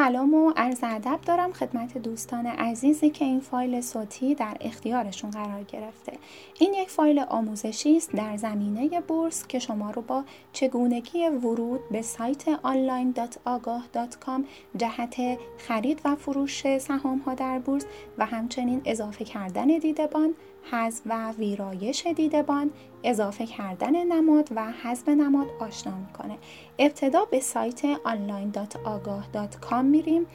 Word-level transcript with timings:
سلام 0.00 0.34
و 0.34 0.52
عرض 0.56 0.78
ادب 0.82 1.20
دارم 1.26 1.52
خدمت 1.52 1.98
دوستان 1.98 2.46
عزیزی 2.46 3.10
که 3.10 3.24
این 3.24 3.40
فایل 3.40 3.80
صوتی 3.80 4.34
در 4.34 4.56
اختیارشون 4.60 5.30
قرار 5.30 5.62
گرفته. 5.62 6.12
این 6.58 6.74
یک 6.74 6.90
فایل 6.90 7.18
آموزشی 7.28 7.96
است 7.96 8.12
در 8.12 8.36
زمینه 8.36 9.00
بورس 9.00 9.46
که 9.46 9.58
شما 9.58 9.90
رو 9.90 10.02
با 10.02 10.24
چگونگی 10.52 11.28
ورود 11.28 11.80
به 11.90 12.02
سایت 12.02 12.44
online.agah.com 12.56 14.40
جهت 14.76 15.38
خرید 15.58 16.00
و 16.04 16.14
فروش 16.16 16.78
سهام 16.78 17.18
ها 17.18 17.34
در 17.34 17.58
بورس 17.58 17.84
و 18.18 18.26
همچنین 18.26 18.82
اضافه 18.84 19.24
کردن 19.24 19.66
دیدبان 19.66 20.34
حذف 20.70 21.02
و 21.06 21.32
ویرایش 21.32 22.06
دیدبان 22.06 22.70
اضافه 23.04 23.46
کردن 23.46 24.04
نماد 24.06 24.48
و 24.56 24.72
حذف 24.72 25.08
نماد 25.08 25.46
آشنا 25.60 25.96
می‌کنه. 25.96 26.38
ابتدا 26.78 27.24
به 27.24 27.40
سایت 27.40 27.94
online.agah.com 27.94 29.82
میریم. 29.82 30.26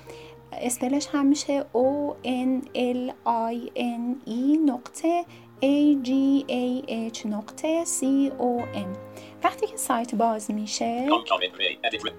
اسپلش 0.51 1.07
هم 1.07 1.25
میشه 1.25 1.65
O 1.73 2.13
N 2.25 2.65
L 2.75 3.11
I 3.27 3.69
N 3.77 4.29
E 4.29 4.57
نقطه 4.65 5.25
A 5.61 6.05
G 6.05 6.09
A 6.49 6.89
H 7.13 7.25
نقطه 7.25 7.85
C 7.85 8.01
O 8.39 8.75
M. 8.75 8.97
وقتی 9.43 9.67
که 9.67 9.77
سایت 9.77 10.15
باز 10.15 10.51
میشه 10.51 11.07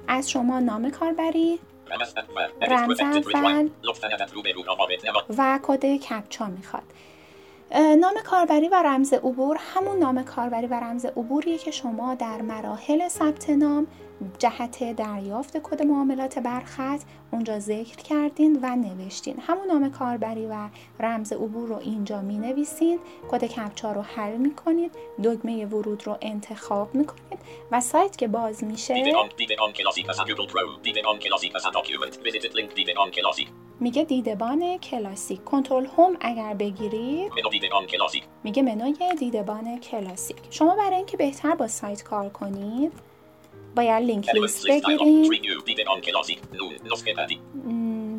از 0.08 0.30
شما 0.30 0.60
نام 0.60 0.90
کاربری 0.90 1.58
رمز 1.90 2.14
اول 2.16 2.48
و 5.38 5.60
کد 5.62 5.96
کپچا 5.96 6.46
می‌خواد. 6.46 6.82
نام 7.74 8.14
کاربری 8.24 8.68
و 8.68 8.82
رمز 8.82 9.12
عبور 9.12 9.56
همون 9.60 9.98
نام 9.98 10.22
کاربری 10.22 10.66
و 10.66 10.74
رمز 10.74 11.04
عبوریه 11.04 11.58
که 11.58 11.70
شما 11.70 12.14
در 12.14 12.42
مراحل 12.42 13.08
ثبت 13.08 13.50
نام 13.50 13.86
جهت 14.38 14.96
دریافت 14.96 15.56
کد 15.62 15.82
معاملات 15.82 16.38
برخط. 16.38 17.02
اونجا 17.30 17.58
ذکر 17.58 17.96
کردین 17.96 18.58
و 18.62 18.76
نوشتین. 18.76 19.36
همون 19.40 19.66
نام 19.66 19.90
کاربری 19.90 20.46
و 20.46 20.68
رمز 21.00 21.32
عبور 21.32 21.68
رو 21.68 21.76
اینجا 21.76 22.20
می 22.20 22.38
نویسین 22.38 22.98
کد 23.30 23.44
کپچا 23.44 23.92
رو 23.92 24.02
حل 24.02 24.36
می 24.36 24.54
کنید 24.54 24.92
دکمه 25.24 25.66
ورود 25.66 26.06
رو 26.06 26.18
انتخاب 26.22 26.94
می 26.94 27.06
کنید 27.06 27.38
و 27.72 27.80
سایت 27.80 28.16
که 28.16 28.28
باز 28.28 28.64
میشه 28.64 28.94
میگه 33.80 34.04
دیدبان 34.04 34.78
کلاسیک 34.78 35.44
کنترل 35.44 35.86
هوم 35.86 36.16
اگر 36.20 36.54
بگیرید 36.54 37.32
میگه 38.44 38.62
منوی 38.62 39.14
دیدبان 39.18 39.80
کلاسیک 39.80 40.36
شما 40.50 40.76
برای 40.76 40.96
اینکه 40.96 41.16
بهتر 41.16 41.54
با 41.54 41.66
سایت 41.66 42.02
کار 42.02 42.28
کنید 42.28 42.92
باید 43.76 44.04
لینک 44.04 44.34
لیست 44.34 44.68
بگیریم. 44.68 45.30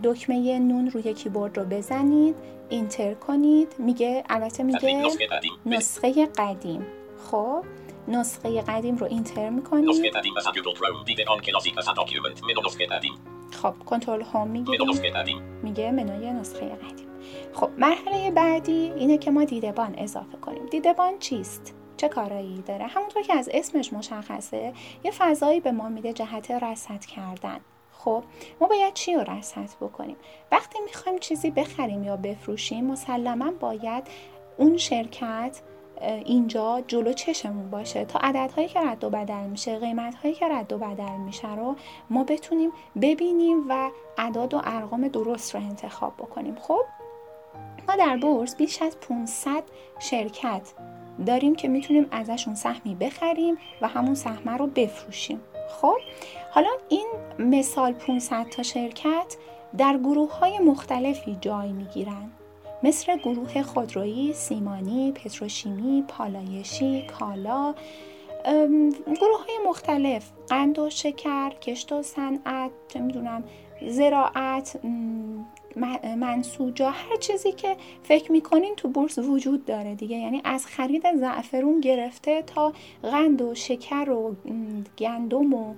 دکمه 0.04 0.60
نون 0.60 0.90
روی 0.90 1.14
کیبورد 1.14 1.58
رو 1.58 1.64
بزنید 1.64 2.36
اینتر 2.70 3.14
کنید. 3.14 3.76
میگه 3.78 4.24
البته 4.30 4.64
میگه 4.64 5.04
نسخه 5.66 6.26
قدیم. 6.26 6.86
خب 7.32 7.64
نسخه 8.08 8.62
قدیم 8.62 8.96
رو 8.96 9.08
اینتر 9.08 9.50
می‌کنید. 9.50 9.90
خب 13.52 13.74
کنترل 13.86 14.22
هوم 14.22 14.48
میگه 14.48 14.78
میگه 15.64 15.92
منوی 15.92 16.32
نسخه 16.32 16.66
قدیم. 16.66 17.08
خب 17.54 17.70
مرحله 17.78 18.32
بعدی 18.32 18.92
اینه 18.96 19.18
که 19.18 19.32
ما 19.32 19.44
دیدبان 19.44 19.96
اضافه 19.98 20.38
کنیم. 20.42 20.66
دیدبان 20.66 21.20
چیست؟ 21.20 21.74
چه 21.98 22.10
کارایی 22.10 22.62
داره. 22.62 22.86
همونطور 22.86 23.22
که 23.24 23.34
از 23.34 23.50
اسمش 23.54 23.94
مشخصه 23.94 24.74
یه 25.04 25.12
فضایی 25.12 25.60
به 25.60 25.72
ما 25.72 25.90
میده 25.90 26.14
جهت 26.14 26.52
رصد 26.52 27.06
کردن. 27.06 27.60
خب 27.92 28.24
ما 28.62 28.68
باید 28.68 28.94
چی 28.94 29.14
رو 29.14 29.22
رصد 29.22 29.70
بکنیم؟ 29.82 30.18
وقتی 30.52 30.80
می‌خوایم 30.86 31.20
چیزی 31.20 31.52
بخریم 31.52 32.04
یا 32.04 32.18
بفروشیم 32.18 32.86
مسلما 32.86 33.52
باید 33.52 34.04
اون 34.58 34.78
شرکت 34.78 35.62
اینجا 36.02 36.84
جلو 36.88 37.14
چشمون 37.14 37.70
باشه 37.70 38.06
تا 38.06 38.20
عددهایی 38.20 38.68
که 38.68 38.80
رد 38.80 39.04
و 39.04 39.10
بدل 39.10 39.44
میشه 39.44 39.80
قیمتهایی 39.80 40.34
که 40.34 40.48
رد 40.48 40.74
و 40.74 40.78
بدل 40.78 41.18
میشه 41.18 41.56
رو 41.56 41.76
ما 42.10 42.24
بتونیم 42.24 42.72
ببینیم 43.02 43.66
و 43.70 43.90
اعداد 44.18 44.54
و 44.54 44.62
ارقام 44.64 45.08
درست 45.08 45.56
رو 45.56 45.62
انتخاب 45.62 46.14
بکنیم. 46.18 46.56
خب 46.56 46.86
ما 47.88 47.96
در 47.96 48.18
بورس 48.18 48.56
بیش 48.56 48.82
از 48.82 48.98
500 49.00 49.64
شرکت 50.00 50.74
داریم 51.26 51.56
که 51.56 51.68
می‌تونیم 51.68 52.08
ازشون 52.12 52.56
سهمی 52.56 52.96
بخریم 52.96 53.58
و 53.82 53.88
همون 53.88 54.16
سهمه 54.16 54.58
رو 54.58 54.68
بفروشیم. 54.68 55.42
خب 55.70 55.98
حالا 56.52 56.70
این 56.90 57.08
مثال 57.40 57.94
500 57.94 58.50
تا 58.50 58.64
شرکت 58.64 59.38
در 59.78 59.98
گروه 59.98 60.40
های 60.40 60.60
مختلفی 60.60 61.38
جای 61.42 61.72
می‌گیرن. 61.72 62.32
مثل 62.84 63.18
گروه 63.18 63.62
خودرویی، 63.64 64.34
سیمانی، 64.34 65.12
پتروشیمی، 65.12 66.04
پالایشی، 66.08 67.08
کالا 67.20 67.76
گروه 69.06 69.46
های 69.46 69.60
مختلف 69.68 70.30
قند 70.50 70.80
و 70.80 70.90
شکر، 70.90 71.50
کشت 71.50 71.92
و 71.92 72.04
صنعت، 72.04 72.72
چه 72.88 73.00
می‌دونم 73.00 73.44
زراعت 73.88 74.80
منسوجا 76.18 76.90
هر 76.90 77.16
چیزی 77.16 77.52
که 77.52 77.78
فکر 78.04 78.32
می‌کنین 78.32 78.76
تو 78.76 78.88
بورس 78.88 79.18
وجود 79.18 79.66
داره 79.66 79.96
دیگه. 79.96 80.18
یعنی 80.18 80.42
از 80.44 80.66
خرید 80.66 81.16
زعفرون 81.20 81.82
گرفته 81.82 82.42
تا 82.42 82.74
قند 83.04 83.42
و 83.42 83.56
شکر 83.56 84.10
و 84.10 84.36
گندم 84.98 85.54
و 85.54 85.76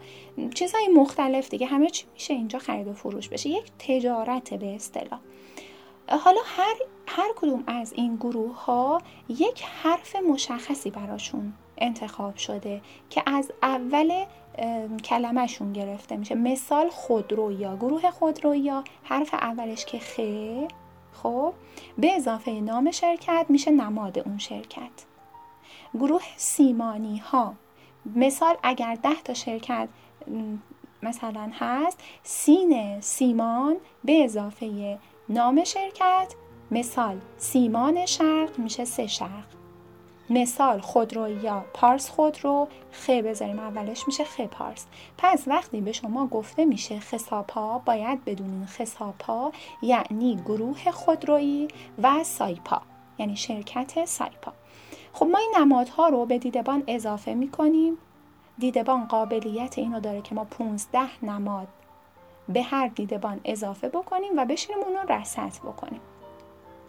چیزهای 0.54 0.88
مختلف 0.88 1.50
دیگه. 1.50 1.68
همه 1.68 1.90
چی 1.90 2.06
میشه 2.14 2.34
اینجا 2.34 2.60
خرید 2.60 2.88
و 2.88 2.94
فروش 2.94 3.30
بشه. 3.30 3.50
یک 3.50 3.72
تجارت 3.80 4.54
به 4.54 4.76
اصطلاح. 4.76 5.20
حالا 6.10 6.42
هر 6.46 6.76
هر 7.08 7.34
کدوم 7.36 7.64
از 7.68 7.94
این 7.94 8.16
گروه 8.16 8.64
ها 8.64 9.02
یک 9.30 9.64
حرف 9.84 10.16
مشخصی 10.16 10.90
براشون 10.90 11.54
انتخاب 11.80 12.36
شده 12.36 12.82
که 13.10 13.24
از 13.26 13.52
اول 13.64 14.26
کلمهشون 15.04 15.74
گرفته 15.74 16.18
میشه. 16.18 16.36
مثال 16.36 16.90
خودرویا. 16.90 17.76
گروه 17.76 18.12
خودرویا 18.12 18.84
حرف 19.04 19.34
اولش 19.34 19.86
که 19.86 20.00
خ 20.00 20.20
خب 21.24 21.54
به 21.98 22.16
اضافه 22.16 22.52
نام 22.52 22.92
شرکت 22.92 23.46
میشه 23.50 23.72
نماد 23.72 24.20
اون 24.20 24.38
شرکت. 24.38 24.92
گروه 25.94 26.22
سیمانی 26.38 27.18
ها 27.18 27.54
مثال 28.16 28.56
اگر 28.64 28.96
ده 28.96 29.22
تا 29.24 29.34
شرکت 29.34 29.90
مثلا 31.04 31.52
هست 31.54 32.00
سین 32.24 33.02
سیمان 33.02 33.78
به 34.04 34.24
اضافه 34.24 35.00
نام 35.30 35.64
شرکت. 35.64 36.34
مثال 36.72 37.18
سیمان 37.38 38.06
شرق 38.06 38.60
میشه 38.60 38.86
سه 38.86 39.08
شرق. 39.08 39.59
مثال 40.30 40.80
خودرو 40.80 41.44
یا 41.44 41.66
پارس 41.74 42.10
خودرو 42.10 42.68
خ 42.92 43.10
بذاریم 43.10 43.60
اولش 43.60 44.08
میشه 44.08 44.24
خ 44.24 44.42
پارس. 44.42 44.86
پس 45.18 45.44
وقتی 45.48 45.82
به 45.82 45.92
شما 45.92 46.28
گفته 46.28 46.66
میشه 46.66 47.00
خساپا 47.00 47.80
باید 47.80 48.26
بدونین 48.26 48.66
خساپا 48.66 49.52
یعنی 49.82 50.36
گروه 50.46 50.92
خودرویی 50.92 51.68
و 52.04 52.24
سایپا 52.24 52.82
یعنی 53.18 53.36
شرکت 53.36 54.06
سایپا. 54.06 54.54
خب 55.14 55.26
ما 55.26 55.38
این 55.38 55.56
نمادها 55.60 56.10
رو 56.10 56.26
به 56.26 56.38
دیدبان 56.38 56.84
اضافه 56.88 57.34
می‌کنیم. 57.34 57.98
دیدبان 58.58 59.06
قابلیت 59.06 59.78
اینو 59.78 60.00
داره 60.00 60.22
که 60.22 60.36
ما 60.36 60.44
15 60.44 61.26
نماد 61.26 61.68
به 62.50 62.62
هر 62.62 62.88
دیدبان 62.88 63.40
اضافه 63.46 63.90
بکنیم 63.90 64.32
و 64.38 64.46
بشینیم 64.46 64.84
اون 64.84 64.94
رو 64.94 65.14
رصد 65.14 65.54
بکنیم. 65.64 66.02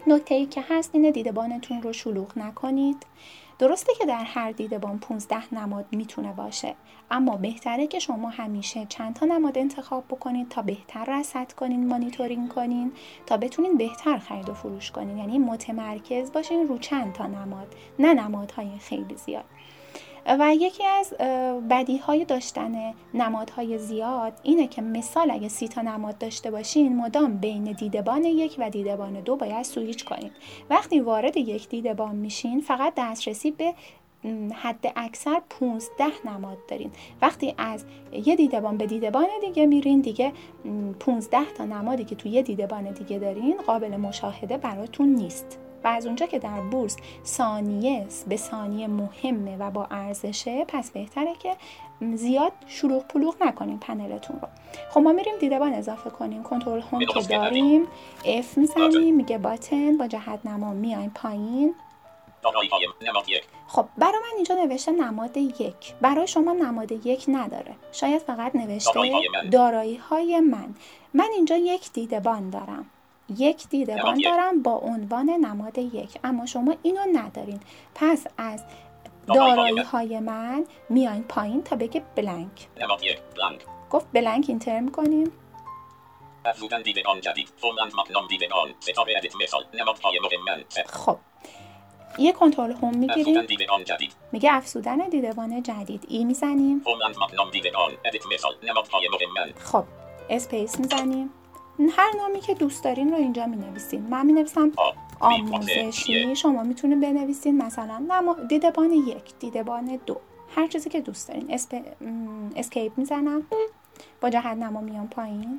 نکته 0.07 0.35
ای 0.35 0.47
که 0.47 0.65
هست 0.69 0.91
اینه 0.93 1.11
دیدبانتون 1.11 1.83
رو 1.83 1.93
شلوغ 1.93 2.39
نکنید. 2.39 3.07
درسته 3.59 3.93
که 3.99 4.07
در 4.07 4.25
هر 4.25 4.53
دیدبان 4.53 4.99
15 4.99 5.55
نماد 5.55 5.87
می‌تونه 5.93 6.33
باشه 6.33 6.75
اما 7.11 7.37
بهتره 7.37 7.87
که 7.87 7.99
شما 7.99 8.29
همیشه 8.29 8.87
چند 8.89 9.15
تا 9.15 9.27
نماد 9.27 9.59
انتخاب 9.59 10.05
بکنید 10.05 10.49
تا 10.49 10.63
بهتر 10.63 11.05
رصد 11.09 11.53
کنین 11.53 11.87
مانیتورینگ 11.87 12.49
کنین 12.49 12.93
تا 13.27 13.37
بتونین 13.37 13.77
بهتر 13.77 14.19
خرید 14.19 14.49
و 14.49 14.55
فروش 14.55 14.91
کنین. 14.91 15.19
یعنی 15.19 15.39
متمرکز 15.39 16.33
باشین 16.33 16.69
رو 16.69 16.79
چند 16.79 17.13
تا 17.13 17.27
نماد 17.27 17.75
نه 17.99 18.15
نمادهای 18.15 18.79
خیلی 18.79 19.17
زیاد. 19.17 19.45
و 20.39 20.55
یکی 20.55 20.85
از 20.87 21.15
بدی 21.71 21.97
های 21.97 22.25
داشتن 22.25 22.95
نمادهای 23.15 23.79
زیاد 23.79 24.33
اینه 24.43 24.67
که 24.67 24.83
مثال 24.83 25.31
اگه 25.31 25.49
سی 25.49 25.69
تا 25.69 25.83
نماد 25.83 26.19
داشته 26.19 26.51
باشین 26.51 26.97
مدام 26.97 27.37
بین 27.37 27.65
دیدبان 27.65 28.25
یک 28.25 28.57
و 28.59 28.71
دیدبان 28.71 29.21
دو 29.21 29.37
باید 29.37 29.63
سویچ 29.63 30.05
کنید. 30.05 30.33
وقتی 30.71 31.01
وارد 31.01 31.37
یک 31.37 31.69
دیدبان 31.69 32.17
میشین 32.17 32.61
فقط 32.61 32.93
دسترسی 32.97 33.51
به 33.51 33.75
حد 34.55 34.93
اکثر 34.97 35.43
15 35.61 36.05
نماد 36.25 36.59
دارین. 36.69 36.91
وقتی 37.23 37.55
از 37.59 37.85
یه 38.13 38.37
دیدبان 38.37 38.77
به 38.77 38.87
دیدبان 38.87 39.27
دیگه 39.41 39.67
میرین 39.67 40.01
دیگه 40.01 40.33
15 41.01 41.39
تا 41.57 41.65
نمادی 41.65 42.05
که 42.05 42.15
توی 42.15 42.31
یه 42.31 42.43
دیدبان 42.43 42.91
دیگه 42.91 43.19
دارین 43.19 43.57
قابل 43.67 43.97
مشاهده 43.97 44.59
براتون 44.59 45.09
نیست. 45.09 45.59
و 45.85 45.89
از 45.89 46.07
اونجا 46.07 46.27
که 46.27 46.39
در 46.39 46.61
بورس 46.61 46.97
ثانیه 47.25 48.07
به 48.29 48.37
ثانیه 48.37 48.87
مهمه 48.87 49.57
و 49.57 49.71
با 49.71 49.87
ارزشه 49.91 50.65
پس 50.69 50.91
بهتره 50.91 51.35
که 51.35 51.57
زیاد 52.15 52.53
شلوغ 52.67 53.05
پلوغ 53.07 53.35
نکنیم 53.41 53.79
پنلتون 53.79 54.41
رو. 54.41 54.49
خب 54.91 55.01
ما 55.01 55.13
میریم 55.13 55.35
دیدبان 55.41 55.73
اضافه 55.73 56.11
کنیم. 56.11 56.43
کنترل 56.43 56.81
هوم 56.81 57.05
که 57.05 57.21
داریم. 57.21 57.87
F 58.25 58.57
می‌زنیم 58.57 59.17
میگه 59.17 59.39
باتن 59.39 59.97
با 59.97 60.07
جهت 60.07 60.47
نما 60.47 60.73
میایم 60.73 61.13
پایین. 61.15 61.75
خب 63.67 63.87
برای 63.99 64.19
من 64.19 64.37
اینجا 64.37 64.55
نوشته 64.55 64.93
نماد 64.93 65.37
یک. 65.37 65.95
برای 66.01 66.27
شما 66.27 66.53
نماد 66.53 67.07
یک 67.07 67.25
نداره. 67.29 67.75
شاید 67.93 68.23
فقط 68.23 68.57
نوشته 68.57 69.01
دارایی 69.51 69.97
های 69.97 70.41
من. 70.41 70.75
من 71.15 71.29
اینجا 71.35 71.57
یک 71.57 71.93
دیدبان 71.93 72.51
دارم. 72.51 72.87
یک 73.39 73.69
دیدبان 73.69 74.21
دارم 74.25 74.63
با 74.63 74.73
عنوان 74.73 75.31
نماد 75.31 75.79
یک. 75.79 76.19
اما 76.25 76.47
شما 76.47 76.75
اینو 76.83 77.01
ندارین. 77.13 77.61
پس 77.95 78.27
از 78.39 78.65
دارایی 79.27 79.79
های 79.79 80.21
من 80.21 80.65
میاین 80.89 81.23
پایین 81.23 81.63
تا 81.63 81.77
بگه 81.77 82.03
بلنک. 82.15 82.69
گفت 83.91 84.07
بلنک 84.13 84.45
اینتر 84.49 84.81
می‌کنیم 84.81 85.33
خب. 90.87 91.19
یه 92.19 92.33
کنترل 92.33 92.73
هوم 92.73 92.97
می‌گیریم. 92.97 93.35
میگه 94.33 94.53
افزودن 94.53 94.97
دیدبان 94.97 95.63
جدید. 95.63 96.05
ای 96.09 96.25
می‌زنیم. 96.25 96.83
خب. 99.59 99.85
space 100.31 100.79
می‌زنیم. 100.81 101.31
هر 101.89 102.17
نامی 102.17 102.41
که 102.41 102.55
دوست 102.55 102.85
دارین 102.85 103.11
رو 103.11 103.17
اینجا 103.17 103.47
می 103.47 103.57
نویسین 103.57 104.03
من 104.03 104.27
می 104.27 104.33
نویسم 104.33 104.73
آموزشی 105.21 106.37
شما 106.37 106.63
می‌تونید 106.63 107.01
بنویسین 107.01 107.63
مثلا 107.63 108.37
دیدبان 108.49 108.93
یک 108.93 109.39
دیدبان 109.39 110.01
دو 110.07 110.21
هر 110.57 110.67
چیزی 110.67 110.91
که 110.91 111.01
دوست 111.01 111.29
دارین 111.29 111.55
اسپ... 111.55 111.83
escape 112.57 112.99
می‌زنم 112.99 113.47
با 114.21 114.31
جهت 114.31 114.47
نما 114.47 114.81
میام 114.81 115.09
پایین 115.09 115.59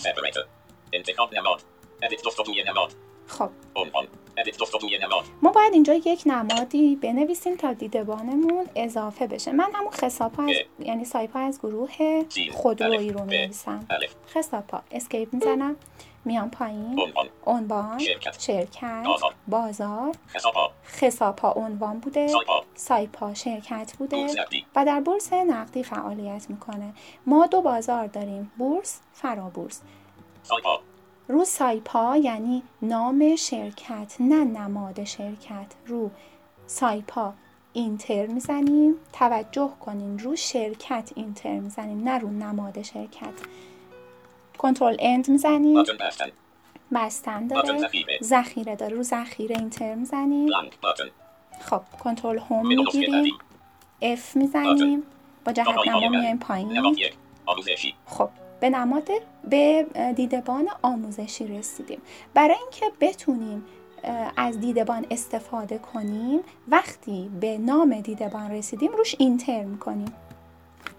خب. 3.31 3.49
ما 5.41 5.51
باید 5.51 5.73
اینجا 5.73 5.93
یک 5.93 6.23
نمادی 6.25 6.95
بنویسیم 6.95 7.55
تا 7.55 7.73
دیدبانمون 7.73 8.67
اضافه 8.75 9.27
بشه. 9.27 9.51
من 9.51 9.69
همون 9.73 9.91
خساپا 9.91 10.43
از 10.43 10.49
یعنی 10.79 11.05
سایپا 11.05 11.39
از 11.39 11.59
گروه 11.59 12.23
خودرویی 12.53 13.11
رو 13.11 13.25
می‌نویسم 13.25 13.87
خساپا. 14.33 14.81
اسکیپ 14.91 15.33
می‌زنم. 15.33 15.75
میام 16.25 16.49
پایین. 16.49 17.13
عنوان. 17.45 17.99
شرکت, 17.99 18.37
بازار. 19.47 20.15
خساپا. 20.85 21.51
عنوان 21.51 21.99
بوده. 21.99 22.27
سایپا. 22.75 23.33
شرکت 23.33 23.93
بوده. 23.99 24.27
و 24.75 24.85
در 24.85 24.99
بورس 24.99 25.33
نقدی 25.33 25.83
فعالیت 25.83 26.45
می‌کنه. 26.49 26.93
ما 27.25 27.47
دو 27.47 27.61
بازار 27.61 28.07
داریم. 28.07 28.51
بورس 28.57 28.99
فرابورس. 29.13 29.81
رو 31.27 31.45
سایپا 31.45 32.17
یعنی 32.17 32.63
نام 32.81 33.35
شرکت 33.35 34.15
نه 34.19 34.43
نماد 34.43 35.03
شرکت. 35.03 35.65
رو 35.87 36.11
سایپا 36.67 37.33
اینتر 37.73 38.25
می‌زنیم. 38.25 38.95
توجه 39.13 39.69
کنین 39.79 40.19
رو 40.19 40.35
شرکت 40.35 41.11
اینتر 41.15 41.59
می‌زنیم 41.59 42.09
نه 42.09 42.17
رو 42.17 42.29
نماد 42.29 42.81
شرکت. 42.81 43.33
کنترل 44.57 44.95
اند 44.99 45.29
می‌زنیم. 45.29 45.83
بستن 46.95 47.47
داره. 47.47 47.89
ذخیره. 48.23 48.75
داره. 48.75 48.95
رو 48.95 49.03
ذخیره 49.03 49.55
اینتر 49.59 49.95
می‌زنیم. 49.95 50.49
خب 51.61 51.81
کنترل 52.03 52.39
هوم 52.39 52.67
می‌گیریم. 52.67 53.33
اف 54.01 54.35
می‌زنیم. 54.35 55.03
با 55.45 55.51
جهت 55.51 55.87
نما 55.87 56.09
میایم 56.09 56.37
پایین. 56.37 56.95
خب. 58.05 58.29
به 58.61 58.69
نماد 58.69 59.09
به 59.49 59.85
دیدبان 60.15 60.67
آموزشی 60.81 61.47
رسیدیم. 61.47 62.01
برای 62.33 62.55
اینکه 62.61 62.85
بتونیم 63.01 63.65
از 64.37 64.59
دیدبان 64.59 65.05
استفاده 65.11 65.77
کنیم 65.77 66.39
وقتی 66.67 67.31
به 67.41 67.57
نام 67.57 67.99
دیدبان 67.99 68.51
رسیدیم 68.51 68.91
روش 68.91 69.15
اینتر 69.19 69.63
می‌کنیم. 69.63 70.13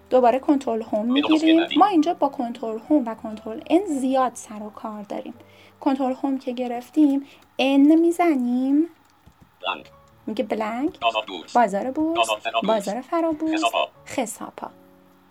دوباره 0.09 0.39
کنترل 0.39 0.81
هوم 0.81 1.05
می‌گیریم. 1.05 1.67
ما 1.77 1.85
اینجا 1.85 2.13
با 2.13 2.29
کنترل 2.29 2.79
هوم 2.89 3.03
و 3.05 3.15
کنترل 3.15 3.61
ان 3.69 3.85
زیاد 3.85 4.31
سر 4.35 4.63
و 4.63 4.69
کار 4.69 5.01
داریم. 5.01 5.33
کنترل 5.79 6.13
هوم 6.13 6.37
که 6.37 6.51
گرفتیم 6.51 7.25
ان 7.59 7.95
می‌زنیم. 7.95 8.87
میگه 10.27 10.43
بلنک 10.43 10.99
بازار 10.99 11.91
بورس. 11.91 12.23
بازار 12.67 13.01
فرابورس. 13.01 13.63
خساپا. 14.07 14.71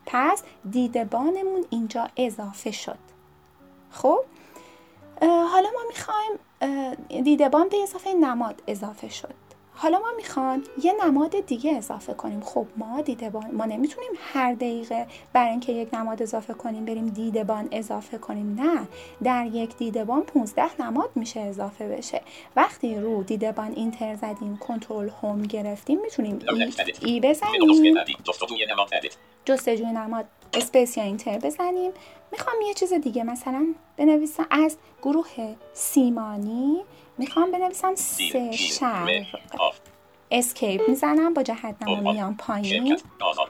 پس 0.07 0.43
دیدبانمون 0.71 1.65
اینجا 1.71 2.09
اضافه 2.17 2.71
شد. 2.71 2.99
خب 3.91 4.19
حالا 5.21 5.69
ما 5.75 5.81
می‌خوایم 5.89 6.39
دیدبان 7.25 7.69
به 7.69 7.83
اضافه 7.83 8.13
نماد 8.13 8.63
اضافه 8.67 9.09
شد. 9.09 9.35
حالا 9.75 9.99
ما 9.99 10.13
می‌خوان 10.17 10.65
یه 10.83 10.95
نماد 11.05 11.47
دیگه 11.47 11.77
اضافه 11.77 12.15
کنیم. 12.15 12.41
خب 12.41 12.67
ما 12.77 13.01
دیدبان 13.01 13.51
ما 13.51 13.65
نمی‌تونیم 13.65 14.11
هر 14.19 14.55
دقیقه 14.55 15.07
برای 15.33 15.51
اینکه 15.51 15.73
یک 15.73 15.95
نماد 15.95 16.23
اضافه 16.23 16.55
کنیم 16.55 16.85
بریم 16.85 17.07
دیدبان 17.07 17.69
اضافه 17.73 18.19
کنیم. 18.19 18.61
نه 18.61 18.89
در 19.23 19.47
یک 19.47 19.77
دیدبان 19.77 20.23
15 20.23 20.83
نماد 20.83 21.11
میشه 21.15 21.41
اضافه 21.41 21.89
بشه. 21.89 22.23
وقتی 22.57 22.95
رو 22.95 23.23
دیدبان 23.23 23.73
اینتر 23.73 24.15
زدیم 24.15 24.57
کنترل 24.57 25.09
هوم 25.09 25.43
گرفتیم 25.43 26.01
می‌تونیم 26.01 26.39
ای, 26.55 26.73
ای 27.05 27.21
بزنیم. 27.21 27.99
جستجوی 29.45 29.93
نماد 29.93 30.25
space 30.55 30.97
یا 30.97 31.05
enter 31.05 31.39
بزنیم. 31.39 31.93
می‌خوام 32.33 32.57
یه 32.67 32.75
چیز 32.75 32.93
دیگه 32.93 33.25
مثلا 33.25 33.67
بنویسم 33.97 34.47
از 34.51 34.77
گروه 35.03 35.55
سیمانی. 35.73 36.85
می‌خوام 37.19 37.51
بنویسم 37.51 37.95
سه 37.95 38.53
شرق 38.53 39.11
escape 40.31 40.89
می‌زنم 40.89 41.35
با 41.35 41.43
جهت 41.43 41.77
نما 41.83 42.13
میام 42.13 42.37
پایین. 42.37 42.99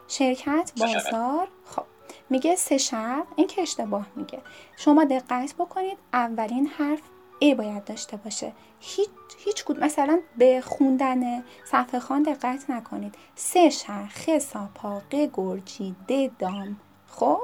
شرکت 0.09 0.73
بازار. 0.81 1.49
خب. 1.65 1.83
میگه 2.31 2.57
سه 2.57 2.79
شرق 2.79 3.27
این 3.37 3.47
که 3.47 3.63
اشتباه 3.63 4.07
میگه. 4.17 4.39
شما 4.77 5.05
دقت 5.05 5.55
بکنید 5.59 5.99
اولین 6.13 6.67
حرف 6.67 7.01
ای 7.43 7.55
باید 7.55 7.85
داشته 7.85 8.17
باشه. 8.17 8.53
هیچ 8.81 9.09
هیچ 9.45 9.65
کود 9.65 9.85
مثلا 9.85 10.21
به 10.37 10.61
خوندن 10.61 11.45
صفحه 11.65 12.01
خوان 12.01 12.23
دقت 12.23 12.71
نکنید. 12.71 13.15
سه 13.35 13.71
شرق 13.71 14.09
خساپا 14.09 15.03
گرجی 15.11 15.95
دام. 16.39 16.77
خب؟ 17.09 17.41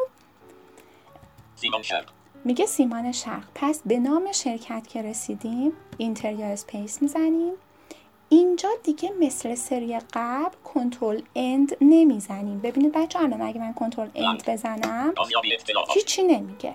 سیمان 1.57 1.83
شرق. 1.83 2.09
میگه 2.45 2.67
سیمان 2.67 3.13
شرق. 3.13 3.45
پس 3.55 3.83
به 3.87 3.99
نام 3.99 4.33
شرکت 4.33 4.87
که 4.89 5.03
رسیدیم 5.03 5.73
enter 5.97 6.33
یا 6.33 6.47
space 6.47 7.03
می‌زنیم. 7.03 7.53
اینجا 8.29 8.69
دیگه 8.83 9.13
مثل 9.21 9.55
سری 9.55 9.99
قبل 10.13 10.57
control 10.75 11.23
end 11.35 11.77
نمی‌زنیم. 11.81 12.59
ببینید 12.59 12.93
بچه 12.93 13.19
الان 13.19 13.43
اگه 13.43 13.61
من 13.61 13.75
control 13.75 14.09
end 14.15 14.51
بزنم 14.51 15.15
هیچی 15.95 16.23
نمیگه. 16.23 16.75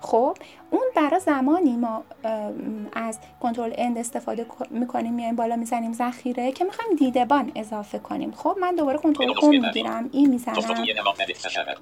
خب 0.00 0.36
اون 0.70 0.82
برای 0.96 1.20
زمانی 1.20 1.76
ما 1.76 2.04
از 2.92 3.18
control 3.40 3.72
end 3.78 3.98
استفاده 3.98 4.46
می‌کنیم 4.70 5.14
میایم 5.14 5.36
بالا 5.36 5.56
می‌زنیم 5.56 5.92
ذخیره 5.92 6.52
که 6.52 6.64
می‌خوایم 6.64 6.96
دیدبان 6.96 7.52
اضافه 7.54 7.98
کنیم. 7.98 8.32
خب 8.32 8.56
من 8.60 8.74
دوباره 8.74 8.98
control 8.98 9.34
home 9.42 9.50
می‌گیرم 9.50 10.08
این 10.12 10.30
می‌زنم. 10.30 10.54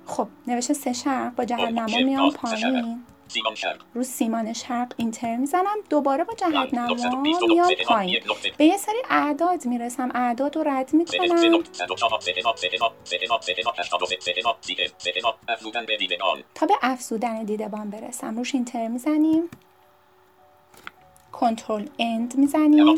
خب 0.06 0.28
نوشته 0.46 0.74
سه 0.74 0.92
شرق 0.92 1.34
با 1.34 1.44
جهت 1.44 1.60
نما 1.60 1.98
میام 2.04 2.30
پایین. 2.30 3.04
سیمان 3.28 3.54
شرق. 3.54 3.82
رو 3.94 4.02
سیمان 4.02 4.52
شرق 4.52 4.92
اینتر 4.96 5.36
می‌زنم. 5.36 5.76
دوباره 5.90 6.24
با 6.24 6.34
جهت 6.34 6.74
نما 6.74 7.20
میام 7.20 7.74
پایین. 7.88 8.20
به 8.56 8.64
یه 8.64 8.76
سری 8.76 9.02
اعداد 9.10 9.66
می‌رسم. 9.66 10.10
اعداد 10.14 10.56
رو 10.56 10.62
رد 10.66 10.94
می‌کنم. 10.94 11.62
تا 16.54 16.66
به 16.66 16.74
افزودن 16.82 17.44
دیدبان 17.44 17.90
برسم. 17.90 18.36
روش 18.36 18.54
اینتر 18.54 18.88
می‌زنیم. 18.88 19.50
کنترل 21.32 21.86
اند 21.98 22.36
می‌زنیم. 22.36 22.88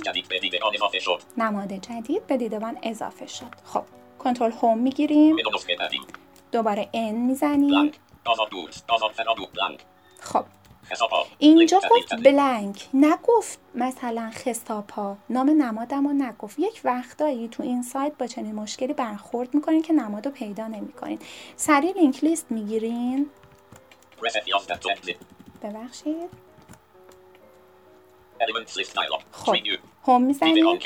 نماد 1.37 1.73
جدید 1.73 2.27
به 2.27 2.37
دیدبان 2.37 2.79
اضافه 2.83 3.27
شد. 3.27 3.49
خب 3.65 3.85
کنترل 4.19 4.53
هوم 4.53 4.79
می‌گیریم. 4.79 5.37
دوباره 6.53 6.89
ان 6.95 7.15
می‌زنیم. 7.15 7.93
خب. 10.21 10.45
اینجا 11.39 11.81
گفت 11.91 12.15
بلنک. 12.23 12.89
نگفت 12.95 13.59
مثلا 13.75 14.31
خستاپا. 14.35 15.17
نام 15.31 15.50
نمادم 15.50 16.09
رو 16.09 16.12
نگفت. 16.12 16.59
یک 16.59 16.81
وقتایی 16.85 17.49
تو 17.49 17.62
این 17.62 17.83
سایت 17.83 18.12
با 18.19 18.27
چنین 18.27 18.55
مشکلی 18.55 18.93
برخورد 18.93 19.55
می‌کنین 19.55 19.83
که 19.83 19.93
نماد 19.93 20.27
رو 20.27 20.33
پیدا 20.33 20.67
نمی‌کنین. 20.67 21.19
سریع 21.57 21.93
لینک 21.93 22.25
لیست 22.25 22.47
می‌گیرین. 22.50 23.31
ببخشید. 25.62 26.31
خب. 29.33 29.55
هوم 30.07 30.23
می‌زنیم 30.23 30.79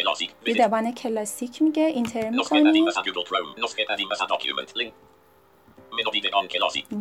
دیدبان 0.45 0.93
کلاسیک 0.93 1.62
میگه. 1.62 1.83
اینتر 1.83 2.31
می‌کنیم 2.31 2.85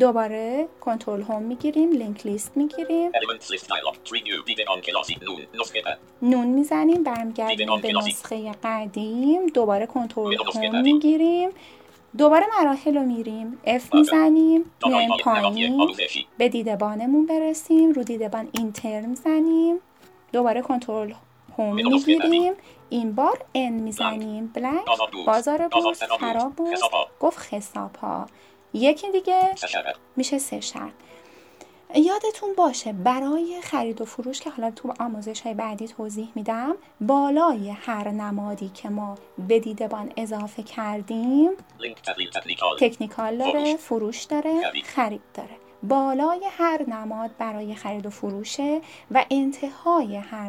دوباره 0.00 0.68
کنترل 0.80 1.22
هوم 1.22 1.42
می‌گیریم 1.42 1.92
لینک 1.92 2.26
لیست 2.26 2.56
می‌گیریم. 2.56 3.12
نون 6.22 6.46
می‌زنیم 6.46 7.02
برمیگردیم 7.02 7.80
به 7.80 7.92
نسخه 7.92 8.52
قدیم. 8.64 9.46
دوباره 9.46 9.86
کنترل 9.86 10.36
هوم 10.54 10.80
می‌گیریم. 10.82 11.50
دوباره 12.18 12.46
مراحل 12.58 12.94
رو 12.96 13.02
میریم. 13.02 13.58
F 13.66 13.94
می‌زنیم. 13.94 14.70
میایم 14.86 15.10
پایین. 15.24 15.94
به 16.38 16.48
دیدبانمون 16.48 17.26
برسیم. 17.26 17.92
رو 17.92 18.02
دیدبان 18.02 18.48
اینتر 18.52 19.00
می‌زنیم. 19.00 19.76
دوباره 20.32 20.62
کنترل 20.62 21.12
هوم 21.58 21.74
می‌گیریم. 21.74 22.52
این 22.90 23.12
بار 23.12 23.38
N 23.54 23.72
می‌زنیم. 23.72 24.50
بلنک 24.54 24.84
بازار 25.26 25.68
بورس 25.68 26.02
خراب 26.02 26.52
بود. 26.52 26.74
گفت 27.20 27.38
خساب 27.38 27.96
ها 27.96 28.26
یکی 28.74 29.10
دیگه 29.10 29.54
میشه 30.16 30.38
سه 30.38 30.60
شرط 30.60 30.92
یادتون 31.94 32.54
باشه 32.56 32.92
برای 32.92 33.60
خرید 33.62 34.00
و 34.00 34.04
فروش 34.04 34.40
که 34.40 34.50
حالا 34.50 34.70
تو 34.70 34.94
آموزش 35.00 35.40
های 35.40 35.54
بعدی 35.54 35.88
توضیح 35.88 36.28
میدم 36.34 36.76
بالای 37.00 37.70
هر 37.70 38.08
نمادی 38.08 38.68
که 38.68 38.88
ما 38.88 39.18
به 39.48 39.60
دیدبان 39.60 40.12
اضافه 40.16 40.62
کردیم 40.62 41.50
تکنیکال 42.80 43.38
داره 43.38 43.76
فروش. 43.76 44.22
داره 44.22 44.60
خرید 44.84 45.20
داره. 45.34 45.56
بالای 45.82 46.40
هر 46.50 46.90
نماد 46.90 47.30
برای 47.38 47.74
خرید 47.74 48.06
و 48.06 48.10
فروشه 48.10 48.80
و 49.10 49.24
انتهای 49.30 50.16
هر 50.16 50.48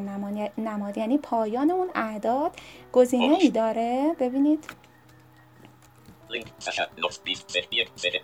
نماد 0.58 0.98
یعنی 0.98 1.18
پایان 1.18 1.72
اون 1.72 1.90
اعداد 1.96 2.52
گزینه 2.94 3.38
ای 3.38 3.50
داره. 3.50 4.16
ببینید. 4.20 4.66
Link 6.36 6.48
Sasha 6.66 6.86
Set 7.56 7.66
Set 7.96 8.16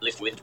List 0.00 0.20
with 0.20 0.36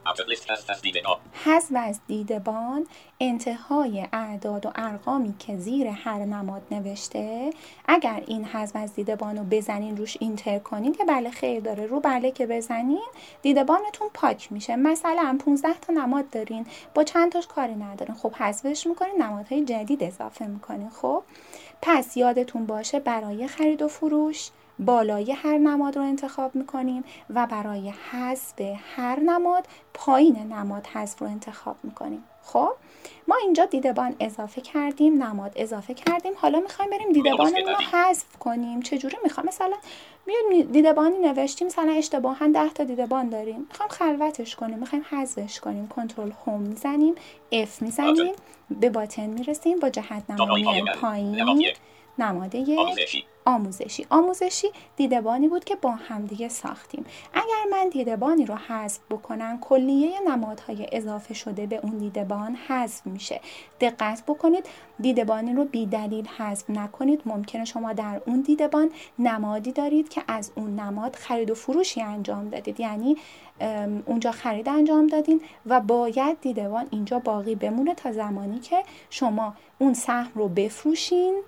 Has 1.46 1.66
از 1.76 2.00
دیدبان 2.08 2.88
انتهای 3.20 4.08
اعداد 4.14 4.66
و 4.66 4.72
ارقامی 4.76 5.36
که 5.40 5.58
زیر 5.58 5.88
هر 5.88 6.18
نماد 6.18 6.62
نوشته. 6.72 7.50
اگر 7.86 8.24
این 8.28 8.46
حذف 8.46 8.76
از 8.76 8.94
دیدبان 8.94 9.38
رو 9.38 9.44
بزنین 9.44 9.98
روش 9.98 10.18
اینتر 10.20 10.60
کنین 10.60 10.94
که 10.94 11.06
بله 11.06 11.32
خیر 11.32 11.60
داره. 11.60 11.86
رو 11.86 12.00
بله 12.00 12.32
که 12.32 12.46
بزنین 12.48 13.08
دیدبانتون 13.42 14.10
پاک 14.14 14.52
میشه. 14.52 14.76
مثلا 14.76 15.38
15 15.46 15.74
تا 15.74 15.94
نماد 15.94 16.30
دارین 16.30 16.68
با 16.94 17.04
چند 17.04 17.32
تاش 17.32 17.48
کاری 17.48 17.76
ندارین. 17.76 18.16
خب 18.16 18.34
حذفش 18.34 18.88
می‌کنین 18.88 19.22
نمادهای 19.22 19.66
جدید 19.66 20.04
اضافه 20.04 20.46
می‌کنین. 20.48 20.90
خب 20.90 21.24
پس 21.82 22.18
یادتون 22.18 22.66
باشه 22.66 23.00
برای 23.00 23.48
خرید 23.48 23.82
و 23.82 23.88
فروش 23.88 24.50
بالای 24.80 25.32
هر 25.32 25.58
نماد 25.58 25.96
رو 25.96 26.02
انتخاب 26.02 26.56
می‌کنیم 26.56 27.04
و 27.30 27.48
برای 27.48 27.94
حذف 28.12 28.62
هر 28.96 29.20
نماد 29.20 29.66
پایین 29.94 30.54
نماد 30.54 30.88
حذف 30.88 31.20
رو 31.20 31.28
انتخاب 31.28 31.76
می‌کنیم. 31.84 32.24
خب؟ 32.44 32.72
ما 33.28 33.36
اینجا 33.44 33.66
دیدبان 33.66 34.16
اضافه 34.20 34.62
کردیم 34.62 35.24
نماد 35.24 35.52
اضافه 35.56 35.94
کردیم. 35.94 36.32
حالا 36.36 36.60
می‌خوایم 36.60 36.92
بریم 36.92 37.12
دیدبانمون 37.12 37.68
رو 37.68 37.76
حذف 37.92 38.38
کنیم. 38.38 38.82
چجوری 38.82 39.18
می‌خوام؟ 39.24 39.48
مثلا 39.48 39.76
میاد 40.26 40.72
دیدبانی 40.72 41.18
نوشتیم 41.18 41.68
مثلا 41.68 41.92
اشتباها 41.92 42.48
10 42.48 42.70
تا 42.70 42.84
دیدبان 42.84 43.30
داریم. 43.30 43.66
می‌خوام 43.70 43.90
خلوتش 43.90 44.56
کنیم. 44.56 44.80
می‌خوایم 44.80 45.06
حذفش 45.10 45.60
کنیم. 45.60 45.88
کنترل 45.88 46.32
هوم 46.46 46.62
می‌زنیم 46.62 47.16
اف 47.52 47.82
می‌زنیم 47.82 48.34
به 48.80 48.90
باتن 48.90 49.26
می‌رسیم 49.26 49.80
با 49.80 49.90
جهت 49.90 50.24
نمایی 50.30 50.84
پایین. 51.02 51.66
نماده 52.20 52.76
آموزشی. 53.46 54.06
آموزشی. 54.10 54.68
دیدبانی 54.96 55.48
بود 55.48 55.64
که 55.64 55.76
با 55.76 55.92
همدیگه 55.92 56.50
ساختیم. 56.50 57.06
اگر 57.34 57.64
من 57.72 57.90
دیدبانی 57.90 58.46
رو 58.46 58.56
حذف 58.56 59.00
بکنم 59.10 59.60
کلیه 59.60 60.20
نمادهای 60.28 60.88
اضافه 60.92 61.34
شده 61.34 61.68
به 61.68 61.80
اون 61.84 61.98
دیدبان 61.98 62.56
حذف 62.56 63.06
میشه. 63.06 63.42
دقت 63.80 64.24
بکنید 64.28 64.66
دیدبانی 65.00 65.54
رو 65.54 65.66
بی 65.66 65.86
دلیل 65.86 66.28
حذف 66.28 66.70
نکنید. 66.70 67.22
ممکنه 67.26 67.66
شما 67.66 67.94
در 67.94 68.22
اون 68.26 68.42
دیدبان 68.42 68.92
نمادی 69.20 69.72
دارید 69.72 70.10
که 70.10 70.24
از 70.28 70.52
اون 70.56 70.80
نماد 70.80 71.16
خرید 71.16 71.52
و 71.52 71.56
فروشی 71.56 72.02
انجام 72.02 72.50
دادید. 72.50 72.80
یعنی 72.80 73.18
اونجا 74.06 74.32
خرید 74.32 74.70
انجام 74.70 75.08
دادین 75.08 75.42
و 75.66 75.80
باید 75.80 76.42
دیدبان 76.42 76.88
اینجا 76.92 77.20
باقی 77.20 77.56
بمونه 77.56 77.96
تا 77.96 78.12
زمانی 78.12 78.60
که 78.60 78.84
شما 79.10 79.54
اون 79.80 79.94
سهم 79.94 80.32
رو 80.36 80.48
بفروشین. 80.48 81.42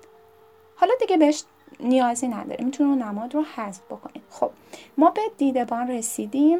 حالا 0.82 0.94
دیگه 1.00 1.16
بهش 1.16 1.44
نیازی 1.80 2.28
نداره 2.28 2.64
می‌تونه 2.64 2.88
اون 2.90 3.02
نماد 3.02 3.34
رو 3.34 3.42
حذف 3.42 3.82
بکنید 3.90 4.22
خب 4.30 4.50
ما 4.98 5.10
به 5.10 5.20
دیدبان 5.38 5.88
رسیدیم. 5.88 6.58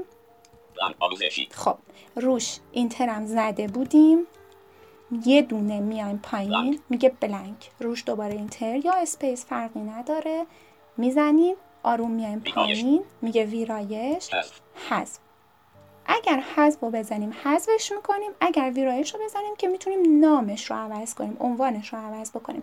خب 1.51 1.77
روش 2.17 2.59
enter 2.73 3.18
م 3.18 3.27
زده 3.27 3.67
بودیم. 3.67 4.27
یه 5.25 5.43
دونه 5.43 5.81
میایم 5.81 6.19
پایین. 6.19 6.81
میگه 6.89 7.13
blank. 7.21 7.71
روش 7.81 8.03
دوباره 8.07 8.35
enter. 8.35 8.77
یا 8.77 8.93
space 8.93 9.47
فرقی 9.47 9.81
نداره. 9.81 10.47
می‌زنیم. 10.97 11.57
آروم 11.83 12.11
میایم 12.11 12.41
پایین. 12.41 13.05
میگه 13.23 13.45
ویرایش. 13.45 14.31
حذف. 14.89 15.19
اگر 16.07 16.41
حذف 16.57 16.81
رو 16.81 16.91
بزنیم 16.91 17.35
حذفش 17.45 17.93
می‌کنیم. 17.93 18.31
اگر 18.41 18.73
ویرایش 18.75 19.15
رو 19.15 19.21
بزنیم 19.25 19.57
که 19.59 19.69
می‌تونیم 19.69 20.21
نامش 20.21 20.71
رو 20.71 20.77
عوض 20.77 21.15
کنیم 21.15 21.37
عنوانش 21.41 21.93
رو 21.93 21.99
عوض 21.99 22.31
بکنیم. 22.31 22.63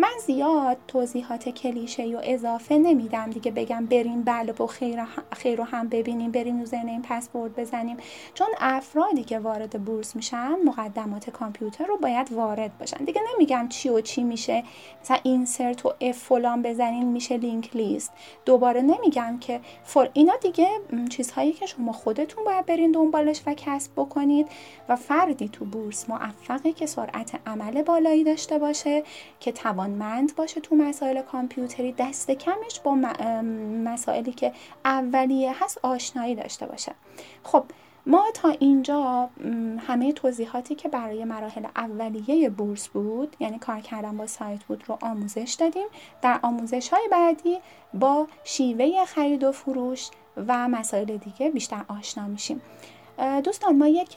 من 0.00 0.12
زیاد 0.26 0.76
توضیحات 0.88 1.48
کلیشه 1.48 2.02
و 2.02 2.20
اضافه 2.22 2.78
نمیدم 2.78 3.30
دیگه 3.30 3.50
بگم 3.50 3.86
بریم 3.86 4.22
بله 4.22 4.52
و 4.52 4.66
خیر, 4.66 5.56
رو 5.56 5.64
هم 5.64 5.88
ببینیم 5.88 6.30
بریم 6.30 6.58
username 6.58 7.02
password 7.02 7.56
بزنیم. 7.56 7.96
چون 8.34 8.46
افرادی 8.58 9.24
که 9.24 9.38
وارد 9.38 9.84
بورس 9.84 10.16
میشن 10.16 10.56
مقدمات 10.64 11.30
کامپیوتر 11.30 11.84
رو 11.84 11.96
باید 11.96 12.32
وارد 12.32 12.78
باشن 12.78 13.04
دیگه 13.04 13.20
نمیگم 13.34 13.66
چی 13.68 13.88
و 13.88 14.00
چی 14.00 14.22
میشه. 14.22 14.64
مثلا 15.02 15.18
insert 15.22 15.86
و 15.86 15.94
F 16.00 16.18
فلان 16.18 16.62
بزنین 16.62 17.06
میشه 17.06 17.36
link 17.36 17.76
list. 17.76 18.12
دوباره 18.44 18.82
نمیگم 18.82 19.38
که 19.40 19.60
فر 19.84 20.10
اینا 20.12 20.36
دیگه 20.42 20.68
چیزهایی 21.10 21.52
که 21.52 21.66
شما 21.66 21.92
خودتون 21.92 22.44
باید 22.44 22.66
برین 22.66 22.92
دنبالش 22.92 23.42
و 23.46 23.54
کسب 23.54 23.92
بکنید. 23.96 24.48
و 24.88 24.96
فردی 24.96 25.48
تو 25.48 25.64
بورس 25.64 26.10
موفقی 26.10 26.72
که 26.72 26.86
سرعت 26.86 27.40
عمل 27.46 27.82
بالایی 27.82 28.24
داشته 28.24 28.58
باشه 28.58 29.02
که 29.40 29.52
توانمند 29.90 30.36
باشه 30.36 30.60
تو 30.60 30.76
مسائل 30.76 31.22
کامپیوتری 31.22 31.92
دست 31.92 32.30
کمش 32.30 32.80
با 32.84 32.94
مسائلی 33.84 34.32
که 34.32 34.52
اولیه 34.84 35.64
هست 35.64 35.78
آشنایی 35.82 36.34
داشته 36.34 36.66
باشه. 36.66 36.92
خب 37.42 37.64
ما 38.06 38.24
تا 38.34 38.48
اینجا 38.48 39.30
همه 39.86 40.12
توضیحاتی 40.12 40.74
که 40.74 40.88
برای 40.88 41.24
مراحل 41.24 41.66
اولیه 41.76 42.50
بورس 42.50 42.88
بود 42.88 43.36
یعنی 43.40 43.58
کار 43.58 43.80
کردن 43.80 44.16
با 44.16 44.26
سایت 44.26 44.64
بود 44.64 44.84
رو 44.86 44.98
آموزش 45.02 45.56
دادیم. 45.58 45.86
در 46.22 46.40
آموزش 46.42 46.88
های 46.88 47.08
بعدی 47.10 47.58
با 47.94 48.26
شیوه 48.44 49.04
خرید 49.04 49.44
و 49.44 49.52
فروش 49.52 50.10
و 50.36 50.68
مسائل 50.68 51.16
دیگه 51.16 51.50
بیشتر 51.50 51.84
آشنا 51.88 52.26
میشیم. 52.26 52.62
دوستان 53.44 53.78
ما 53.78 53.88
یک 53.88 54.16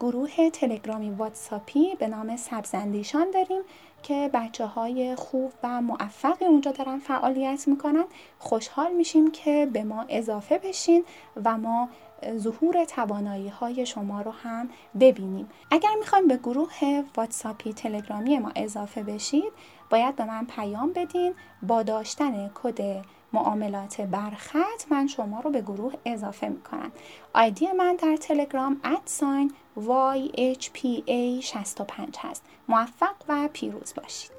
گروه 0.00 0.50
تلگرامی 0.50 1.10
واتساپی 1.10 1.94
به 1.98 2.06
نام 2.06 2.36
سبزندیشان 2.36 3.30
داریم. 3.30 3.62
که 4.02 4.30
بچه 4.34 4.66
های 4.66 5.16
خوب 5.16 5.52
و 5.62 5.80
موفقی 5.80 6.44
اونجا 6.44 6.70
دارن 6.70 6.98
فعالیت 6.98 7.68
می‌کنن. 7.68 8.04
خوشحال 8.38 8.92
میشیم 8.92 9.30
که 9.30 9.68
به 9.72 9.84
ما 9.84 10.04
اضافه 10.08 10.58
بشین 10.58 11.04
و 11.44 11.58
ما 11.58 11.88
ظهور 12.36 12.84
توانایی 12.84 13.48
های 13.48 13.86
شما 13.86 14.22
رو 14.22 14.30
هم 14.30 14.68
ببینیم. 15.00 15.50
اگر 15.70 15.94
می‌خوایم 15.98 16.28
به 16.28 16.36
گروه 16.36 17.02
واتساپی 17.16 17.72
تلگرامی 17.72 18.38
ما 18.38 18.52
اضافه 18.56 19.02
بشید 19.02 19.52
باید 19.90 20.16
به 20.16 20.24
من 20.24 20.46
پیام 20.46 20.92
بدین 20.92 21.34
با 21.62 21.82
داشتن 21.82 22.50
کد 22.54 23.04
معاملات 23.32 24.00
برخط 24.00 24.84
من 24.90 25.06
شما 25.06 25.40
رو 25.40 25.50
به 25.50 25.60
گروه 25.60 25.94
اضافه 26.04 26.48
می‌کنم. 26.48 26.92
آیدی 27.34 27.72
من 27.72 27.96
در 27.96 28.16
تلگرام 28.16 28.80
ادساین 28.84 29.52
YHPA65 29.76 32.16
هست. 32.18 32.44
موفق 32.68 33.14
و 33.28 33.48
پیروز 33.52 33.94
باشید. 33.94 34.30